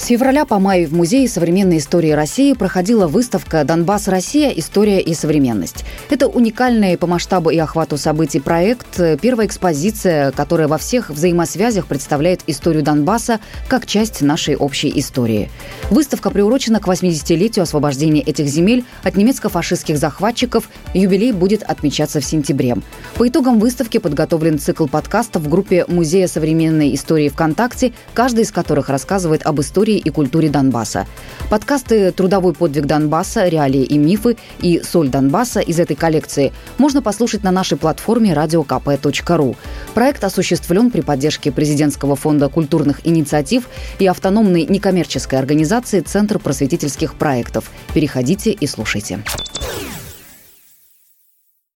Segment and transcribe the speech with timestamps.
[0.00, 4.08] С февраля по май в Музее современной истории России проходила выставка «Донбасс.
[4.08, 4.48] Россия.
[4.48, 5.84] История и современность».
[6.08, 12.40] Это уникальный по масштабу и охвату событий проект, первая экспозиция, которая во всех взаимосвязях представляет
[12.46, 15.50] историю Донбасса как часть нашей общей истории.
[15.90, 20.70] Выставка приурочена к 80-летию освобождения этих земель от немецко-фашистских захватчиков.
[20.94, 22.78] Юбилей будет отмечаться в сентябре.
[23.16, 28.88] По итогам выставки подготовлен цикл подкастов в группе Музея современной истории ВКонтакте, каждый из которых
[28.88, 31.06] рассказывает об истории истории и культуре Донбасса.
[31.50, 37.42] Подкасты «Трудовой подвиг Донбасса», «Реалии и мифы» и «Соль Донбасса» из этой коллекции можно послушать
[37.42, 39.56] на нашей платформе radiokp.ru.
[39.94, 43.68] Проект осуществлен при поддержке Президентского фонда культурных инициатив
[43.98, 47.70] и автономной некоммерческой организации «Центр просветительских проектов».
[47.94, 49.20] Переходите и слушайте.